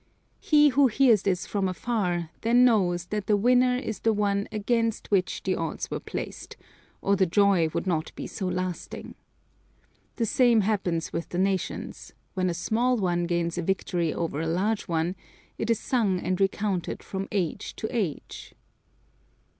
He 0.39 0.69
who 0.69 0.87
hears 0.87 1.21
this 1.21 1.45
from 1.45 1.67
afar 1.67 2.31
then 2.41 2.65
knows 2.65 3.05
that 3.09 3.27
the 3.27 3.37
winner 3.37 3.75
is 3.77 3.99
the 3.99 4.13
one 4.13 4.47
against 4.51 5.11
which 5.11 5.43
the 5.43 5.53
odds 5.55 5.91
were 5.91 5.99
placed, 5.99 6.57
or 7.03 7.15
the 7.15 7.27
joy 7.27 7.67
would 7.71 7.85
not 7.85 8.11
be 8.15 8.25
so 8.25 8.47
lasting. 8.47 9.13
The 10.15 10.25
same 10.25 10.61
happens 10.61 11.13
with 11.13 11.29
the 11.29 11.37
nations: 11.37 12.13
when 12.33 12.49
a 12.49 12.55
small 12.55 12.97
one 12.97 13.27
gains 13.27 13.59
a 13.59 13.61
victory 13.61 14.11
over 14.11 14.41
a 14.41 14.47
large 14.47 14.87
one, 14.87 15.15
it 15.59 15.69
is 15.69 15.79
sung 15.79 16.19
and 16.19 16.41
recounted 16.41 17.03
from 17.03 17.27
age 17.31 17.75
to 17.75 17.87
age. 17.95 18.55